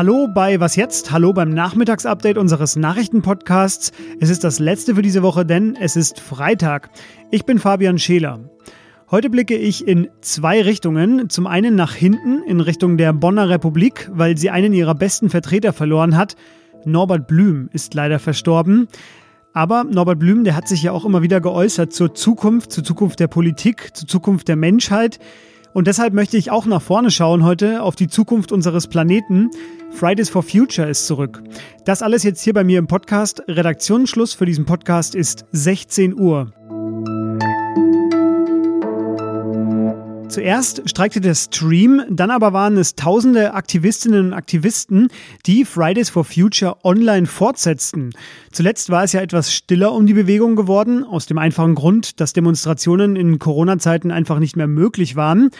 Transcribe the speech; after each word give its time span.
Hallo 0.00 0.28
bei 0.28 0.58
Was 0.60 0.76
jetzt? 0.76 1.12
Hallo 1.12 1.34
beim 1.34 1.50
Nachmittagsupdate 1.50 2.38
unseres 2.38 2.74
Nachrichtenpodcasts. 2.74 3.92
Es 4.18 4.30
ist 4.30 4.44
das 4.44 4.58
letzte 4.58 4.94
für 4.94 5.02
diese 5.02 5.22
Woche, 5.22 5.44
denn 5.44 5.76
es 5.78 5.94
ist 5.94 6.20
Freitag. 6.20 6.88
Ich 7.30 7.44
bin 7.44 7.58
Fabian 7.58 7.98
Scheler. 7.98 8.40
Heute 9.10 9.28
blicke 9.28 9.58
ich 9.58 9.86
in 9.86 10.08
zwei 10.22 10.62
Richtungen. 10.62 11.28
Zum 11.28 11.46
einen 11.46 11.74
nach 11.74 11.92
hinten 11.92 12.42
in 12.44 12.60
Richtung 12.60 12.96
der 12.96 13.12
Bonner 13.12 13.50
Republik, 13.50 14.08
weil 14.14 14.38
sie 14.38 14.48
einen 14.48 14.72
ihrer 14.72 14.94
besten 14.94 15.28
Vertreter 15.28 15.74
verloren 15.74 16.16
hat. 16.16 16.34
Norbert 16.86 17.26
Blüm 17.26 17.68
ist 17.74 17.92
leider 17.92 18.18
verstorben. 18.18 18.88
Aber 19.52 19.84
Norbert 19.84 20.18
Blüm, 20.18 20.44
der 20.44 20.54
hat 20.54 20.68
sich 20.68 20.82
ja 20.82 20.92
auch 20.92 21.04
immer 21.04 21.22
wieder 21.22 21.40
geäußert 21.40 21.92
zur 21.92 22.14
Zukunft, 22.14 22.72
zur 22.72 22.84
Zukunft 22.84 23.18
der 23.18 23.28
Politik, 23.28 23.96
zur 23.96 24.06
Zukunft 24.06 24.48
der 24.48 24.56
Menschheit. 24.56 25.18
Und 25.72 25.86
deshalb 25.86 26.14
möchte 26.14 26.36
ich 26.36 26.50
auch 26.50 26.66
nach 26.66 26.82
vorne 26.82 27.10
schauen 27.10 27.44
heute 27.44 27.82
auf 27.82 27.96
die 27.96 28.08
Zukunft 28.08 28.52
unseres 28.52 28.88
Planeten. 28.88 29.50
Fridays 29.90 30.28
for 30.28 30.42
Future 30.42 30.88
ist 30.88 31.06
zurück. 31.06 31.42
Das 31.84 32.02
alles 32.02 32.22
jetzt 32.22 32.42
hier 32.42 32.54
bei 32.54 32.64
mir 32.64 32.78
im 32.78 32.86
Podcast. 32.86 33.42
Redaktionsschluss 33.48 34.34
für 34.34 34.46
diesen 34.46 34.64
Podcast 34.64 35.14
ist 35.14 35.44
16 35.52 36.18
Uhr. 36.18 36.52
Zuerst 40.30 40.88
streikte 40.88 41.20
der 41.20 41.34
Stream, 41.34 42.02
dann 42.08 42.30
aber 42.30 42.52
waren 42.52 42.76
es 42.76 42.94
tausende 42.94 43.52
Aktivistinnen 43.52 44.26
und 44.26 44.32
Aktivisten, 44.32 45.08
die 45.44 45.64
Fridays 45.64 46.08
for 46.08 46.24
Future 46.24 46.76
online 46.84 47.26
fortsetzten. 47.26 48.12
Zuletzt 48.52 48.90
war 48.90 49.02
es 49.02 49.12
ja 49.12 49.22
etwas 49.22 49.52
stiller 49.52 49.92
um 49.92 50.06
die 50.06 50.14
Bewegung 50.14 50.54
geworden, 50.54 51.02
aus 51.02 51.26
dem 51.26 51.36
einfachen 51.36 51.74
Grund, 51.74 52.20
dass 52.20 52.32
Demonstrationen 52.32 53.16
in 53.16 53.40
Corona-Zeiten 53.40 54.12
einfach 54.12 54.38
nicht 54.38 54.56
mehr 54.56 54.68
möglich 54.68 55.16
waren. 55.16 55.50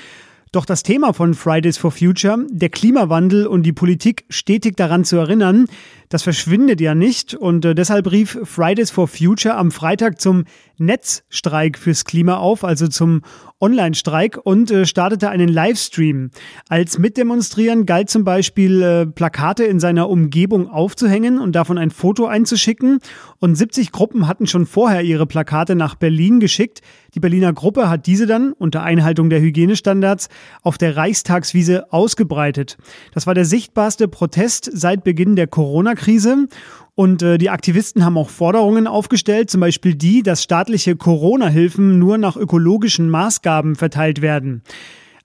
Doch 0.52 0.64
das 0.64 0.82
Thema 0.82 1.12
von 1.12 1.34
Fridays 1.34 1.78
for 1.78 1.92
Future, 1.92 2.44
der 2.50 2.70
Klimawandel 2.70 3.46
und 3.46 3.62
die 3.62 3.72
Politik 3.72 4.24
stetig 4.30 4.76
daran 4.76 5.04
zu 5.04 5.16
erinnern, 5.16 5.66
das 6.08 6.24
verschwindet 6.24 6.80
ja 6.80 6.96
nicht 6.96 7.34
und 7.34 7.64
äh, 7.64 7.72
deshalb 7.72 8.10
rief 8.10 8.36
Fridays 8.42 8.90
for 8.90 9.06
Future 9.06 9.54
am 9.54 9.70
Freitag 9.70 10.20
zum 10.20 10.46
Netzstreik 10.76 11.78
fürs 11.78 12.04
Klima 12.04 12.38
auf, 12.38 12.64
also 12.64 12.88
zum 12.88 13.22
Online-Streik 13.60 14.38
und 14.42 14.70
äh, 14.70 14.86
startete 14.86 15.28
einen 15.28 15.48
Livestream. 15.48 16.30
Als 16.68 16.98
Mitdemonstrieren 16.98 17.86
galt 17.86 18.10
zum 18.10 18.24
Beispiel, 18.24 18.82
äh, 18.82 19.06
Plakate 19.06 19.64
in 19.64 19.78
seiner 19.78 20.08
Umgebung 20.08 20.68
aufzuhängen 20.68 21.38
und 21.38 21.52
davon 21.52 21.78
ein 21.78 21.90
Foto 21.90 22.26
einzuschicken. 22.26 23.00
Und 23.38 23.54
70 23.54 23.92
Gruppen 23.92 24.26
hatten 24.26 24.46
schon 24.46 24.66
vorher 24.66 25.02
ihre 25.02 25.26
Plakate 25.26 25.74
nach 25.76 25.94
Berlin 25.94 26.40
geschickt. 26.40 26.80
Die 27.14 27.20
Berliner 27.20 27.52
Gruppe 27.52 27.90
hat 27.90 28.06
diese 28.06 28.26
dann 28.26 28.52
unter 28.52 28.82
Einhaltung 28.82 29.30
der 29.30 29.40
Hygienestandards 29.40 30.28
auf 30.62 30.78
der 30.78 30.96
Reichstagswiese 30.96 31.92
ausgebreitet. 31.92 32.78
Das 33.12 33.26
war 33.26 33.34
der 33.34 33.44
sichtbarste 33.44 34.08
Protest 34.08 34.70
seit 34.72 35.04
Beginn 35.04 35.36
der 35.36 35.46
Corona-Krise. 35.46 36.46
Und 36.94 37.22
äh, 37.22 37.38
die 37.38 37.50
Aktivisten 37.50 38.04
haben 38.04 38.18
auch 38.18 38.30
Forderungen 38.30 38.86
aufgestellt, 38.86 39.50
zum 39.50 39.60
Beispiel 39.60 39.94
die, 39.94 40.22
dass 40.22 40.42
staatliche 40.42 40.96
Corona-Hilfen 40.96 41.98
nur 41.98 42.18
nach 42.18 42.36
ökologischen 42.36 43.08
Maßgaben 43.08 43.76
verteilt 43.76 44.20
werden. 44.20 44.62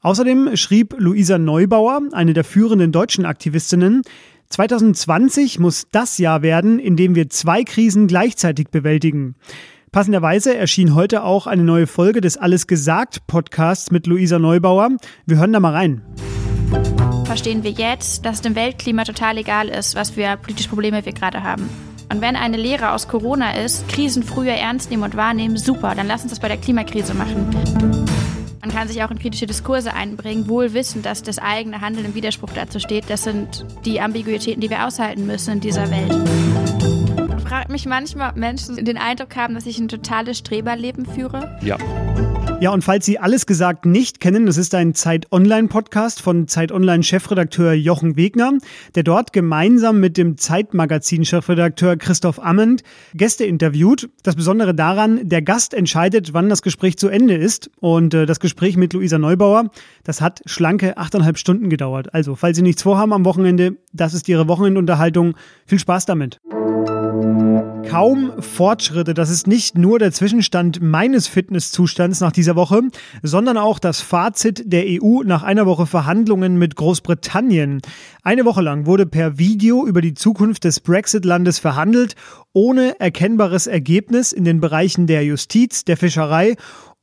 Außerdem 0.01 0.55
schrieb 0.55 0.95
Luisa 0.97 1.37
Neubauer, 1.37 2.01
eine 2.11 2.33
der 2.33 2.43
führenden 2.43 2.91
deutschen 2.91 3.25
Aktivistinnen, 3.25 4.03
2020 4.49 5.59
muss 5.59 5.87
das 5.91 6.17
Jahr 6.17 6.41
werden, 6.41 6.79
in 6.79 6.95
dem 6.95 7.15
wir 7.15 7.29
zwei 7.29 7.63
Krisen 7.63 8.07
gleichzeitig 8.07 8.69
bewältigen. 8.69 9.35
Passenderweise 9.95 10.53
erschien 10.57 10.93
heute 10.93 11.23
auch 11.23 11.47
eine 11.47 11.63
neue 11.63 11.87
Folge 11.87 12.19
des 12.19 12.35
Alles 12.35 12.67
gesagt 12.67 13.25
Podcasts 13.27 13.91
mit 13.91 14.07
Luisa 14.07 14.39
Neubauer. 14.39 14.89
Wir 15.25 15.37
hören 15.37 15.53
da 15.53 15.61
mal 15.61 15.71
rein 15.71 16.01
verstehen 17.25 17.63
wir 17.63 17.71
jetzt, 17.71 18.25
dass 18.25 18.41
dem 18.41 18.55
Weltklima 18.55 19.03
total 19.03 19.37
egal 19.37 19.67
ist, 19.67 19.95
was 19.95 20.11
für 20.11 20.37
politische 20.37 20.69
Probleme 20.69 21.05
wir 21.05 21.11
gerade 21.11 21.43
haben. 21.43 21.69
Und 22.09 22.21
wenn 22.21 22.37
eine 22.37 22.55
Lehre 22.55 22.91
aus 22.91 23.09
Corona 23.09 23.51
ist, 23.51 23.89
Krisen 23.89 24.23
früher 24.23 24.53
ernst 24.53 24.89
nehmen 24.89 25.03
und 25.03 25.17
wahrnehmen, 25.17 25.57
super, 25.57 25.95
dann 25.95 26.07
lass 26.07 26.23
uns 26.23 26.31
das 26.31 26.39
bei 26.39 26.47
der 26.47 26.55
Klimakrise 26.57 27.13
machen. 27.13 27.49
Man 28.61 28.71
kann 28.71 28.87
sich 28.87 29.03
auch 29.03 29.11
in 29.11 29.19
kritische 29.19 29.47
Diskurse 29.47 29.93
einbringen, 29.93 30.47
wohl 30.47 30.73
wissend, 30.73 31.05
dass 31.05 31.23
das 31.23 31.39
eigene 31.39 31.81
Handeln 31.81 32.05
im 32.05 32.15
Widerspruch 32.15 32.51
dazu 32.55 32.79
steht. 32.79 33.09
Das 33.09 33.23
sind 33.23 33.65
die 33.83 33.99
Ambiguitäten, 33.99 34.61
die 34.61 34.69
wir 34.69 34.87
aushalten 34.87 35.25
müssen 35.25 35.55
in 35.55 35.59
dieser 35.59 35.91
Welt. 35.91 36.64
Ich 37.55 37.59
frage 37.61 37.71
mich 37.71 37.85
manchmal, 37.85 38.31
ob 38.31 38.35
Menschen 38.35 38.83
den 38.83 38.97
Eindruck 38.97 39.37
haben, 39.37 39.53
dass 39.53 39.65
ich 39.65 39.79
ein 39.79 39.87
totales 39.87 40.39
Streberleben 40.39 41.05
führe. 41.05 41.57
Ja. 41.61 41.77
Ja, 42.59 42.71
und 42.71 42.83
falls 42.83 43.05
Sie 43.05 43.17
alles 43.17 43.45
gesagt 43.45 43.85
nicht 43.85 44.19
kennen, 44.19 44.45
das 44.45 44.57
ist 44.57 44.75
ein 44.75 44.93
Zeit 44.93 45.31
Online 45.31 45.69
Podcast 45.69 46.21
von 46.21 46.49
Zeit 46.49 46.73
Online 46.73 47.01
Chefredakteur 47.01 47.71
Jochen 47.71 48.17
Wegner, 48.17 48.57
der 48.95 49.03
dort 49.03 49.31
gemeinsam 49.31 50.01
mit 50.01 50.17
dem 50.17 50.37
Zeitmagazin 50.37 51.23
Chefredakteur 51.23 51.95
Christoph 51.95 52.43
Amend 52.43 52.83
Gäste 53.13 53.45
interviewt. 53.45 54.09
Das 54.23 54.35
Besondere 54.35 54.75
daran, 54.75 55.21
der 55.23 55.41
Gast 55.41 55.73
entscheidet, 55.73 56.33
wann 56.33 56.49
das 56.49 56.61
Gespräch 56.61 56.97
zu 56.97 57.07
Ende 57.07 57.35
ist. 57.35 57.71
Und 57.79 58.13
äh, 58.13 58.25
das 58.25 58.41
Gespräch 58.41 58.75
mit 58.75 58.91
Luisa 58.91 59.17
Neubauer, 59.17 59.71
das 60.03 60.19
hat 60.19 60.41
schlanke 60.45 60.97
achteinhalb 60.97 61.37
Stunden 61.37 61.69
gedauert. 61.69 62.13
Also, 62.13 62.35
falls 62.35 62.57
Sie 62.57 62.63
nichts 62.63 62.83
vorhaben 62.83 63.13
am 63.13 63.23
Wochenende, 63.23 63.77
das 63.93 64.13
ist 64.13 64.27
Ihre 64.27 64.49
Wochenendunterhaltung. 64.49 65.35
Viel 65.65 65.79
Spaß 65.79 66.05
damit. 66.05 66.41
Kaum 67.89 68.33
Fortschritte. 68.41 69.13
Das 69.13 69.29
ist 69.29 69.47
nicht 69.47 69.77
nur 69.77 69.99
der 69.99 70.11
Zwischenstand 70.11 70.81
meines 70.81 71.27
Fitnesszustands 71.27 72.19
nach 72.19 72.31
dieser 72.31 72.55
Woche, 72.55 72.81
sondern 73.21 73.57
auch 73.57 73.79
das 73.79 74.01
Fazit 74.01 74.63
der 74.65 74.85
EU 74.87 75.23
nach 75.23 75.43
einer 75.43 75.65
Woche 75.65 75.85
Verhandlungen 75.85 76.57
mit 76.57 76.75
Großbritannien. 76.75 77.81
Eine 78.23 78.45
Woche 78.45 78.61
lang 78.61 78.85
wurde 78.85 79.05
per 79.05 79.37
Video 79.37 79.85
über 79.85 80.01
die 80.01 80.13
Zukunft 80.13 80.63
des 80.63 80.79
Brexit-Landes 80.79 81.59
verhandelt, 81.59 82.15
ohne 82.53 82.99
erkennbares 82.99 83.67
Ergebnis 83.67 84.31
in 84.31 84.45
den 84.45 84.59
Bereichen 84.59 85.07
der 85.07 85.23
Justiz, 85.23 85.85
der 85.85 85.97
Fischerei 85.97 86.55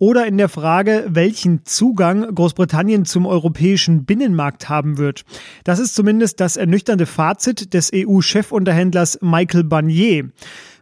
oder 0.02 0.26
in 0.26 0.36
der 0.36 0.48
Frage, 0.48 1.04
welchen 1.10 1.64
Zugang 1.64 2.34
Großbritannien 2.34 3.04
zum 3.04 3.24
europäischen 3.24 4.04
Binnenmarkt 4.04 4.68
haben 4.68 4.98
wird. 4.98 5.24
Das 5.62 5.78
ist 5.78 5.94
zumindest 5.94 6.40
das 6.40 6.56
ernüchternde 6.56 7.06
Fazit 7.06 7.72
des 7.72 7.92
EU-Chefunterhändlers 7.94 9.20
Michael 9.22 9.62
Barnier. 9.62 10.30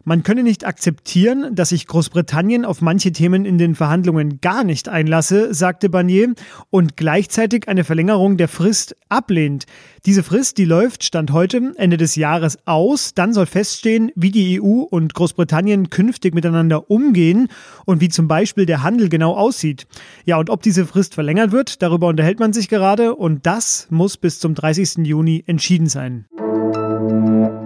Man 0.03 0.23
könne 0.23 0.41
nicht 0.41 0.65
akzeptieren, 0.65 1.53
dass 1.55 1.69
sich 1.69 1.85
Großbritannien 1.85 2.65
auf 2.65 2.81
manche 2.81 3.11
Themen 3.11 3.45
in 3.45 3.57
den 3.57 3.75
Verhandlungen 3.75 4.41
gar 4.41 4.63
nicht 4.63 4.89
einlasse, 4.89 5.53
sagte 5.53 5.89
Barnier, 5.89 6.33
und 6.69 6.97
gleichzeitig 6.97 7.67
eine 7.67 7.83
Verlängerung 7.83 8.37
der 8.37 8.47
Frist 8.47 8.95
ablehnt. 9.09 9.65
Diese 10.05 10.23
Frist, 10.23 10.57
die 10.57 10.65
läuft 10.65 11.03
Stand 11.03 11.31
heute 11.31 11.73
Ende 11.75 11.97
des 11.97 12.15
Jahres 12.15 12.57
aus. 12.65 13.13
Dann 13.13 13.33
soll 13.33 13.45
feststehen, 13.45 14.11
wie 14.15 14.31
die 14.31 14.59
EU 14.59 14.81
und 14.81 15.13
Großbritannien 15.13 15.91
künftig 15.91 16.33
miteinander 16.33 16.89
umgehen 16.89 17.47
und 17.85 18.01
wie 18.01 18.09
zum 18.09 18.27
Beispiel 18.27 18.65
der 18.65 18.81
Handel 18.81 19.09
genau 19.09 19.35
aussieht. 19.35 19.85
Ja, 20.25 20.37
und 20.37 20.49
ob 20.49 20.63
diese 20.63 20.87
Frist 20.87 21.13
verlängert 21.13 21.51
wird, 21.51 21.83
darüber 21.83 22.07
unterhält 22.07 22.39
man 22.39 22.53
sich 22.53 22.69
gerade 22.69 23.15
und 23.15 23.45
das 23.45 23.87
muss 23.91 24.17
bis 24.17 24.39
zum 24.39 24.55
30. 24.55 25.05
Juni 25.05 25.43
entschieden 25.45 25.87
sein. 25.87 26.25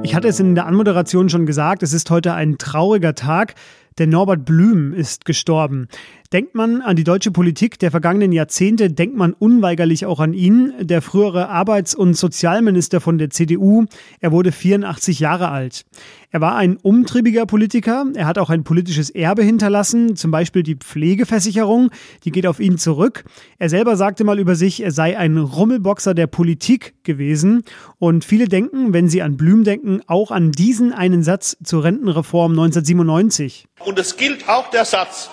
Ich 0.05 0.13
hatte 0.13 0.27
es 0.27 0.39
in 0.39 0.53
der 0.53 0.67
Anmoderation 0.67 1.29
schon 1.29 1.47
gesagt, 1.47 1.81
es 1.81 1.91
ist 1.91 2.11
heute 2.11 2.33
ein 2.33 2.59
trauriger 2.59 3.15
Tag. 3.15 3.55
Der 3.97 4.07
Norbert 4.07 4.43
Blüm 4.43 4.93
ist 4.93 5.23
gestorben. 5.23 5.87
Denkt 6.33 6.53
man 6.53 6.81
an 6.81 6.97
die 6.97 7.05
deutsche 7.05 7.31
Politik 7.31 7.79
der 7.79 7.91
vergangenen 7.91 8.33
Jahrzehnte, 8.33 8.89
denkt 8.89 9.15
man 9.15 9.31
unweigerlich 9.31 10.05
auch 10.05 10.19
an 10.19 10.33
ihn, 10.33 10.73
der 10.81 11.01
frühere 11.01 11.47
Arbeits- 11.47 11.95
und 11.95 12.15
Sozialminister 12.15 12.99
von 12.99 13.17
der 13.17 13.29
CDU. 13.29 13.85
Er 14.19 14.33
wurde 14.33 14.51
84 14.51 15.21
Jahre 15.21 15.49
alt. 15.49 15.85
Er 16.31 16.41
war 16.41 16.57
ein 16.57 16.75
umtriebiger 16.75 17.45
Politiker. 17.45 18.05
Er 18.13 18.25
hat 18.25 18.37
auch 18.37 18.49
ein 18.49 18.65
politisches 18.65 19.09
Erbe 19.09 19.43
hinterlassen, 19.43 20.17
zum 20.17 20.31
Beispiel 20.31 20.63
die 20.63 20.75
Pflegeversicherung. 20.75 21.91
Die 22.25 22.31
geht 22.31 22.47
auf 22.47 22.59
ihn 22.59 22.77
zurück. 22.77 23.23
Er 23.57 23.69
selber 23.69 23.95
sagte 23.95 24.25
mal 24.25 24.37
über 24.37 24.55
sich, 24.55 24.83
er 24.83 24.91
sei 24.91 25.17
ein 25.17 25.37
Rummelboxer 25.37 26.13
der 26.13 26.27
Politik 26.27 26.95
gewesen. 27.03 27.63
Und 27.99 28.25
viele 28.25 28.49
denken, 28.49 28.91
wenn 28.91 29.07
sie 29.07 29.21
an 29.21 29.37
Blüm 29.37 29.63
denken, 29.63 30.01
auch 30.07 30.31
an 30.31 30.51
diesen 30.51 30.91
einen 30.91 31.23
Satz 31.23 31.55
zur 31.63 31.85
Rentenreform 31.85 32.51
1997. 32.51 33.67
Und 33.85 33.99
es 33.99 34.17
gilt 34.17 34.49
auch 34.49 34.69
der 34.71 34.83
Satz, 34.83 35.29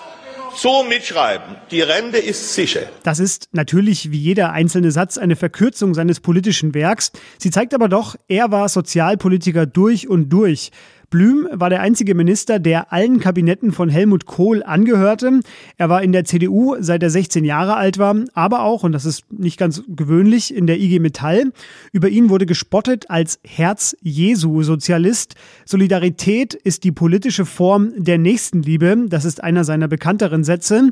so 0.55 0.83
mitschreiben. 0.83 1.55
Die 1.71 1.81
Rente 1.81 2.17
ist 2.17 2.53
sicher. 2.53 2.81
Das 3.01 3.19
ist 3.19 3.49
natürlich 3.51 4.11
wie 4.11 4.17
jeder 4.19 4.51
einzelne 4.51 4.91
Satz 4.91 5.17
eine 5.17 5.35
Verkürzung 5.35 5.95
seines 5.95 6.19
politischen 6.19 6.73
Werks. 6.75 7.11
Sie 7.39 7.49
zeigt 7.49 7.73
aber 7.73 7.89
doch, 7.89 8.15
er 8.27 8.51
war 8.51 8.69
Sozialpolitiker 8.69 9.65
durch 9.65 10.07
und 10.07 10.29
durch. 10.29 10.71
Blüm 11.13 11.47
war 11.51 11.69
der 11.69 11.81
einzige 11.81 12.15
Minister, 12.15 12.57
der 12.57 12.91
allen 12.91 13.19
Kabinetten 13.19 13.71
von 13.71 13.87
Helmut 13.87 14.25
Kohl 14.25 14.63
angehörte. 14.63 15.41
Er 15.77 15.87
war 15.87 16.01
in 16.01 16.11
der 16.11 16.25
CDU, 16.25 16.75
seit 16.79 17.03
er 17.03 17.11
16 17.11 17.45
Jahre 17.45 17.75
alt 17.75 17.99
war, 17.99 18.15
aber 18.33 18.63
auch, 18.63 18.81
und 18.81 18.93
das 18.93 19.05
ist 19.05 19.31
nicht 19.31 19.59
ganz 19.59 19.83
gewöhnlich, 19.87 20.55
in 20.55 20.65
der 20.65 20.79
IG 20.79 20.97
Metall. 20.97 21.51
Über 21.91 22.09
ihn 22.09 22.31
wurde 22.31 22.47
gespottet 22.47 23.11
als 23.11 23.39
Herz-Jesu-Sozialist. 23.45 25.35
Solidarität 25.65 26.55
ist 26.55 26.83
die 26.83 26.91
politische 26.91 27.45
Form 27.45 27.91
der 27.95 28.17
Nächstenliebe. 28.17 29.05
Das 29.07 29.23
ist 29.23 29.43
einer 29.43 29.65
seiner 29.65 29.87
bekannteren 29.87 30.43
Sätze. 30.43 30.89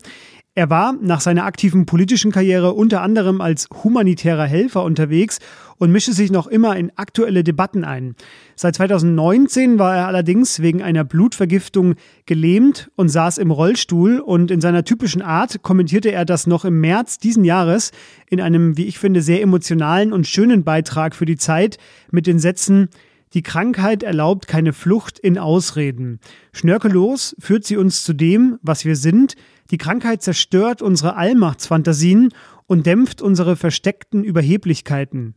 Er 0.54 0.70
war 0.70 0.98
nach 1.02 1.22
seiner 1.22 1.46
aktiven 1.46 1.86
politischen 1.86 2.34
Karriere 2.34 2.74
unter 2.74 3.02
anderem 3.02 3.40
als 3.40 3.70
humanitärer 3.84 4.44
Helfer 4.44 4.84
unterwegs 4.84 5.40
und 5.78 5.94
mischte 5.94 6.12
sich 6.12 6.30
noch 6.30 6.46
immer 6.46 6.76
in 6.76 6.92
aktuelle 6.98 7.46
Debatten 7.46 7.86
ein. 7.86 8.16
Seit 8.58 8.76
2019 8.76 9.80
war 9.80 9.96
er 9.96 10.08
allerdings 10.08 10.62
wegen 10.62 10.84
einer 10.84 11.06
Blutvergiftung 11.06 11.96
gelähmt 12.26 12.92
und 12.98 13.08
saß 13.08 13.38
im 13.38 13.50
Rollstuhl 13.50 14.20
und 14.20 14.52
in 14.52 14.60
seiner 14.60 14.84
typischen 14.84 15.22
Art 15.22 15.62
kommentierte 15.62 16.12
er 16.12 16.26
das 16.26 16.48
noch 16.48 16.66
im 16.66 16.82
März 16.82 17.18
diesen 17.18 17.46
Jahres 17.46 17.92
in 18.30 18.42
einem, 18.42 18.76
wie 18.76 18.88
ich 18.88 19.00
finde, 19.00 19.22
sehr 19.22 19.42
emotionalen 19.42 20.12
und 20.12 20.28
schönen 20.28 20.66
Beitrag 20.66 21.16
für 21.16 21.26
die 21.26 21.38
Zeit 21.38 21.78
mit 22.12 22.28
den 22.28 22.40
Sätzen 22.40 22.90
die 23.34 23.44
Krankheit 23.44 24.04
erlaubt 24.04 24.48
keine 24.48 24.74
Flucht 24.74 25.18
in 25.18 25.38
Ausreden. 25.38 26.20
Schnörkellos 26.52 27.36
führt 27.40 27.64
sie 27.64 27.78
uns 27.78 28.04
zu 28.04 28.14
dem, 28.14 28.60
was 28.62 28.84
wir 28.84 28.98
sind. 28.98 29.36
Die 29.72 29.78
Krankheit 29.78 30.22
zerstört 30.22 30.82
unsere 30.82 31.16
Allmachtsfantasien 31.16 32.34
und 32.68 32.86
dämpft 32.86 33.22
unsere 33.22 33.56
versteckten 33.56 34.24
Überheblichkeiten. 34.24 35.36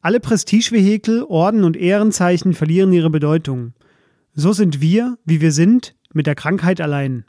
Alle 0.00 0.18
Prestigevehikel, 0.18 1.24
Orden 1.24 1.62
und 1.62 1.76
Ehrenzeichen 1.76 2.54
verlieren 2.54 2.92
ihre 2.92 3.10
Bedeutung. 3.10 3.74
So 4.34 4.52
sind 4.52 4.80
wir, 4.80 5.18
wie 5.24 5.40
wir 5.40 5.52
sind, 5.52 5.94
mit 6.12 6.26
der 6.26 6.34
Krankheit 6.34 6.80
allein. 6.80 7.24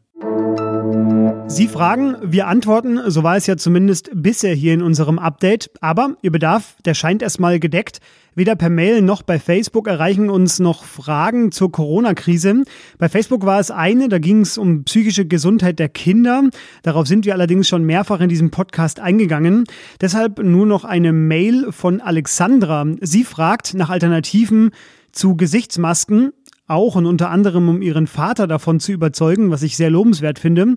Sie 1.47 1.67
fragen, 1.67 2.15
wir 2.23 2.47
antworten, 2.47 2.99
so 3.07 3.23
war 3.23 3.35
es 3.35 3.45
ja 3.45 3.57
zumindest 3.57 4.09
bisher 4.13 4.55
hier 4.55 4.73
in 4.73 4.81
unserem 4.81 5.19
Update, 5.19 5.69
aber 5.81 6.15
Ihr 6.21 6.31
Bedarf, 6.31 6.75
der 6.85 6.93
scheint 6.93 7.21
erstmal 7.21 7.59
gedeckt. 7.59 7.99
Weder 8.33 8.55
per 8.55 8.69
Mail 8.69 9.01
noch 9.01 9.23
bei 9.23 9.39
Facebook 9.39 9.88
erreichen 9.88 10.29
uns 10.29 10.59
noch 10.59 10.85
Fragen 10.85 11.51
zur 11.51 11.71
Corona-Krise. 11.71 12.63
Bei 12.97 13.09
Facebook 13.09 13.45
war 13.45 13.59
es 13.59 13.71
eine, 13.71 14.07
da 14.07 14.19
ging 14.19 14.41
es 14.41 14.57
um 14.57 14.85
psychische 14.85 15.25
Gesundheit 15.25 15.79
der 15.79 15.89
Kinder. 15.89 16.49
Darauf 16.83 17.07
sind 17.07 17.25
wir 17.25 17.33
allerdings 17.33 17.67
schon 17.67 17.83
mehrfach 17.83 18.21
in 18.21 18.29
diesem 18.29 18.49
Podcast 18.49 19.01
eingegangen. 19.01 19.65
Deshalb 19.99 20.39
nur 20.39 20.65
noch 20.65 20.85
eine 20.85 21.11
Mail 21.11 21.73
von 21.73 21.99
Alexandra. 21.99 22.85
Sie 23.01 23.25
fragt 23.25 23.73
nach 23.73 23.89
Alternativen 23.89 24.71
zu 25.11 25.35
Gesichtsmasken 25.35 26.31
auch 26.71 26.95
und 26.95 27.06
unter 27.06 27.29
anderem, 27.29 27.69
um 27.69 27.81
ihren 27.81 28.07
Vater 28.07 28.47
davon 28.47 28.79
zu 28.79 28.91
überzeugen, 28.91 29.51
was 29.51 29.62
ich 29.62 29.77
sehr 29.77 29.89
lobenswert 29.89 30.39
finde. 30.39 30.75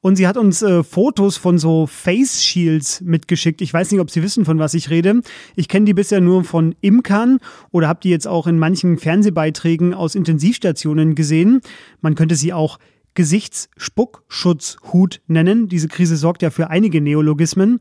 Und 0.00 0.16
sie 0.16 0.26
hat 0.26 0.36
uns 0.36 0.62
äh, 0.62 0.82
Fotos 0.82 1.36
von 1.36 1.58
so 1.58 1.86
Face 1.86 2.44
Shields 2.44 3.00
mitgeschickt. 3.00 3.62
Ich 3.62 3.72
weiß 3.72 3.90
nicht, 3.90 4.00
ob 4.00 4.10
Sie 4.10 4.22
wissen, 4.22 4.44
von 4.44 4.58
was 4.58 4.74
ich 4.74 4.90
rede. 4.90 5.20
Ich 5.54 5.68
kenne 5.68 5.86
die 5.86 5.94
bisher 5.94 6.20
nur 6.20 6.44
von 6.44 6.74
Imkern 6.80 7.38
oder 7.70 7.88
habe 7.88 8.00
die 8.02 8.10
jetzt 8.10 8.28
auch 8.28 8.46
in 8.46 8.58
manchen 8.58 8.98
Fernsehbeiträgen 8.98 9.94
aus 9.94 10.14
Intensivstationen 10.14 11.14
gesehen. 11.14 11.60
Man 12.00 12.14
könnte 12.14 12.36
sie 12.36 12.52
auch 12.52 12.78
Gesichtsspuckschutzhut 13.14 15.22
nennen. 15.26 15.68
Diese 15.68 15.88
Krise 15.88 16.16
sorgt 16.16 16.42
ja 16.42 16.50
für 16.50 16.70
einige 16.70 17.00
Neologismen. 17.00 17.80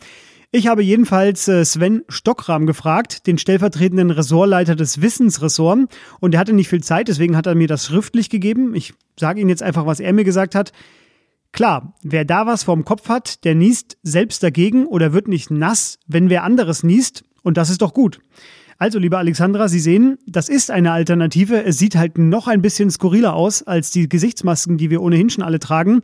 Ich 0.58 0.68
habe 0.68 0.82
jedenfalls 0.82 1.50
äh, 1.50 1.66
Sven 1.66 2.06
Stockram 2.08 2.66
gefragt, 2.66 3.28
den 3.28 3.38
stellvertretenden 3.38 4.10
Ressortleiter 4.10 4.78
des 4.78 5.02
Wissensressorts. 5.02 5.94
Und 6.22 6.34
er 6.34 6.40
hatte 6.40 6.54
nicht 6.54 6.70
viel 6.70 6.82
Zeit, 6.82 7.10
deswegen 7.10 7.36
hat 7.36 7.46
er 7.46 7.56
mir 7.56 7.68
das 7.68 7.88
schriftlich 7.88 8.30
gegeben. 8.30 8.74
Ich 8.74 8.94
sage 9.20 9.42
Ihnen 9.42 9.50
jetzt 9.50 9.62
einfach, 9.62 9.86
was 9.86 10.00
er 10.00 10.14
mir 10.14 10.24
gesagt 10.24 10.56
hat. 10.56 10.72
Klar, 11.52 11.94
wer 12.04 12.24
da 12.24 12.48
was 12.48 12.64
vorm 12.64 12.86
Kopf 12.86 13.10
hat, 13.10 13.44
der 13.44 13.54
niest 13.54 13.98
selbst 14.02 14.44
dagegen 14.44 14.86
oder 14.86 15.12
wird 15.12 15.28
nicht 15.28 15.52
nass, 15.52 16.00
wenn 16.08 16.30
wer 16.30 16.46
anderes 16.46 16.84
niest. 16.84 17.26
Und 17.44 17.58
das 17.58 17.70
ist 17.70 17.82
doch 17.82 17.94
gut. 17.94 18.22
Also, 18.78 18.98
liebe 18.98 19.18
Alexandra, 19.18 19.68
Sie 19.68 19.82
sehen, 19.82 20.20
das 20.26 20.48
ist 20.48 20.72
eine 20.72 20.94
Alternative. 20.94 21.66
Es 21.66 21.80
sieht 21.80 21.98
halt 21.98 22.18
noch 22.18 22.48
ein 22.48 22.62
bisschen 22.62 22.90
skurriler 22.90 23.34
aus 23.34 23.62
als 23.62 23.92
die 23.92 24.08
Gesichtsmasken, 24.08 24.78
die 24.78 24.90
wir 24.90 25.02
ohnehin 25.02 25.30
schon 25.30 25.44
alle 25.44 25.60
tragen. 25.60 26.00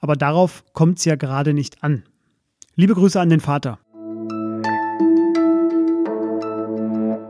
Aber 0.00 0.16
darauf 0.16 0.64
kommt 0.72 0.98
es 0.98 1.04
ja 1.04 1.14
gerade 1.14 1.54
nicht 1.54 1.84
an. 1.84 2.02
Liebe 2.74 2.94
Grüße 2.94 3.20
an 3.20 3.30
den 3.30 3.38
Vater. 3.38 3.78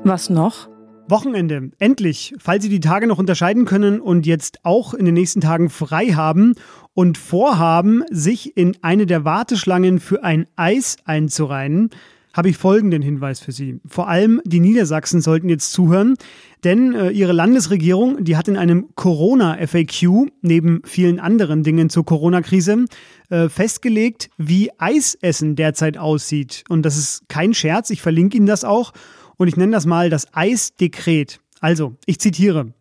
Was 0.06 0.29
noch? 0.29 0.69
Wochenende. 1.09 1.71
Endlich, 1.79 2.35
falls 2.39 2.62
Sie 2.62 2.69
die 2.69 2.81
Tage 2.81 3.06
noch 3.06 3.19
unterscheiden 3.19 3.65
können 3.65 4.01
und 4.01 4.27
jetzt 4.27 4.59
auch 4.62 4.93
in 4.93 5.06
den 5.06 5.15
nächsten 5.15 5.41
Tagen 5.41 5.71
frei 5.71 6.09
haben 6.09 6.56
und 6.93 7.17
vorhaben, 7.17 8.05
sich 8.11 8.55
in 8.55 8.77
eine 8.83 9.06
der 9.06 9.25
Warteschlangen 9.25 10.01
für 10.01 10.23
ein 10.23 10.47
Eis 10.56 10.99
einzureihen, 11.06 11.89
habe 12.35 12.51
ich 12.51 12.59
folgenden 12.59 13.01
Hinweis 13.01 13.41
für 13.41 13.53
Sie. 13.53 13.81
Vor 13.87 14.09
allem 14.09 14.43
die 14.45 14.61
Niedersachsen 14.61 15.23
sollten 15.23 15.49
jetzt 15.49 15.73
zuhören, 15.73 16.17
denn 16.65 16.93
äh, 16.95 17.09
ihre 17.11 17.33
Landesregierung, 17.33 18.25
die 18.25 18.37
hat 18.37 18.49
in 18.49 18.59
einem 18.59 18.89
Corona-FAQ 18.97 20.31
neben 20.43 20.83
vielen 20.85 21.19
anderen 21.19 21.62
Dingen 21.62 21.89
zur 21.89 22.05
Corona-Krise 22.05 22.85
äh, 23.31 23.49
festgelegt, 23.49 24.29
wie 24.37 24.71
Eisessen 24.77 25.56
derzeit 25.56 25.97
aussieht. 25.97 26.65
Und 26.69 26.83
das 26.83 26.99
ist 26.99 27.29
kein 27.29 27.55
Scherz, 27.55 27.89
ich 27.89 28.03
verlinke 28.03 28.37
Ihnen 28.37 28.47
das 28.47 28.65
auch 28.65 28.93
und 29.36 29.48
ich 29.48 29.56
nenne 29.56 29.72
das 29.72 29.86
mal 29.86 30.10
das 30.10 30.34
Eisdekret. 30.34 31.40
Also, 31.60 31.96
ich 32.06 32.20
zitiere. 32.20 32.72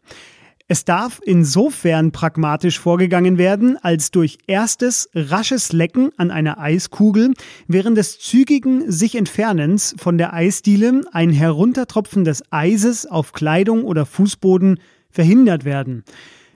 Es 0.69 0.85
darf 0.85 1.19
insofern 1.23 2.11
pragmatisch 2.11 2.79
vorgegangen 2.79 3.37
werden, 3.37 3.77
als 3.81 4.11
durch 4.11 4.37
erstes 4.47 5.09
rasches 5.13 5.73
Lecken 5.73 6.11
an 6.17 6.31
einer 6.31 6.57
Eiskugel 6.57 7.33
während 7.67 7.97
des 7.97 8.17
zügigen 8.19 8.89
sich 8.89 9.15
Entfernens 9.15 9.93
von 9.97 10.17
der 10.17 10.33
Eisdiele 10.33 11.01
ein 11.11 11.31
Heruntertropfen 11.31 12.23
des 12.23 12.43
Eises 12.49 13.05
auf 13.05 13.33
Kleidung 13.33 13.83
oder 13.83 14.05
Fußboden 14.05 14.79
verhindert 15.09 15.65
werden. 15.65 16.05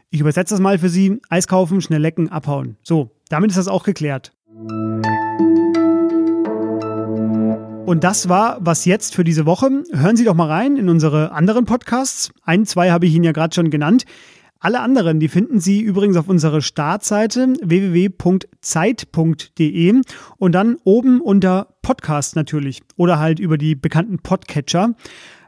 Ich 0.09 0.21
übersetze 0.21 0.53
das 0.53 0.61
mal 0.61 0.79
für 0.79 0.89
Sie. 0.89 1.19
Eis 1.29 1.47
kaufen, 1.47 1.81
schnell 1.81 2.01
lecken, 2.01 2.29
abhauen. 2.29 2.77
So, 2.81 3.11
damit 3.29 3.51
ist 3.51 3.57
das 3.57 3.67
auch 3.67 3.83
geklärt. 3.83 4.31
Und 7.87 8.03
das 8.03 8.27
war 8.27 8.57
was 8.59 8.83
jetzt 8.83 9.15
für 9.15 9.23
diese 9.23 9.45
Woche. 9.45 9.69
Hören 9.93 10.17
Sie 10.17 10.25
doch 10.25 10.35
mal 10.35 10.49
rein 10.49 10.75
in 10.75 10.89
unsere 10.89 11.31
anderen 11.31 11.63
Podcasts. 11.63 12.33
Ein, 12.43 12.65
zwei 12.65 12.91
habe 12.91 13.05
ich 13.05 13.15
Ihnen 13.15 13.23
ja 13.23 13.31
gerade 13.31 13.55
schon 13.55 13.69
genannt. 13.69 14.03
Alle 14.59 14.81
anderen, 14.81 15.21
die 15.21 15.29
finden 15.29 15.61
Sie 15.61 15.79
übrigens 15.79 16.17
auf 16.17 16.27
unserer 16.27 16.59
Startseite 16.59 17.53
www.zeit.de 17.61 18.41
und 20.35 20.51
dann 20.51 20.75
oben 20.83 21.21
unter 21.21 21.77
Podcast 21.81 22.35
natürlich 22.35 22.81
oder 22.97 23.19
halt 23.19 23.39
über 23.39 23.57
die 23.57 23.75
bekannten 23.75 24.19
Podcatcher. 24.19 24.93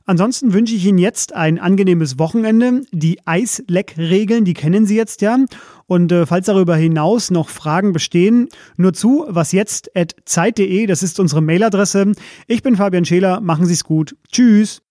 Ansonsten 0.09 0.53
wünsche 0.53 0.73
ich 0.73 0.83
Ihnen 0.87 0.97
jetzt 0.97 1.35
ein 1.35 1.59
angenehmes 1.59 2.17
Wochenende. 2.17 2.81
Die 2.91 3.19
Eisleck-Regeln, 3.27 4.43
die 4.43 4.55
kennen 4.55 4.87
Sie 4.87 4.95
jetzt 4.95 5.21
ja. 5.21 5.37
Und 5.85 6.11
äh, 6.11 6.25
falls 6.25 6.47
darüber 6.47 6.75
hinaus 6.75 7.29
noch 7.29 7.49
Fragen 7.49 7.93
bestehen, 7.93 8.49
nur 8.75 8.93
zu, 8.93 9.25
was 9.27 9.51
jetzt 9.51 9.95
at 9.95 10.15
zeit.de, 10.25 10.87
das 10.87 11.03
ist 11.03 11.19
unsere 11.19 11.43
Mailadresse. 11.43 12.13
Ich 12.47 12.63
bin 12.63 12.75
Fabian 12.75 13.05
Scheler, 13.05 13.39
machen 13.39 13.67
Sie 13.67 13.73
es 13.73 13.83
gut. 13.83 14.15
Tschüss. 14.31 14.81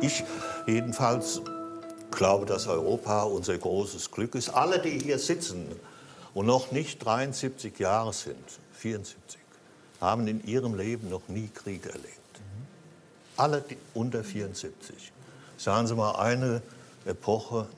Ich 0.00 0.24
jedenfalls 0.66 1.42
glaube, 2.10 2.46
dass 2.46 2.66
Europa 2.66 3.24
unser 3.24 3.58
großes 3.58 4.10
Glück 4.10 4.36
ist. 4.36 4.48
Alle, 4.48 4.80
die 4.80 4.98
hier 4.98 5.18
sitzen 5.18 5.66
und 6.32 6.46
noch 6.46 6.72
nicht 6.72 7.04
73 7.04 7.78
Jahre 7.78 8.14
sind, 8.14 8.38
74, 8.72 9.41
haben 10.02 10.26
in 10.26 10.44
ihrem 10.44 10.74
Leben 10.74 11.08
noch 11.08 11.28
nie 11.28 11.48
Krieg 11.48 11.86
erlebt. 11.86 12.18
Alle 13.36 13.64
unter 13.94 14.22
74. 14.22 15.12
Sagen 15.56 15.86
Sie 15.86 15.94
mal 15.94 16.16
eine 16.16 16.60
Epoche 17.06 17.68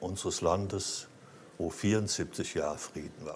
unseres 0.00 0.40
Landes, 0.40 1.08
wo 1.58 1.68
74 1.70 2.54
Jahre 2.54 2.78
Frieden 2.78 3.26
war. 3.26 3.32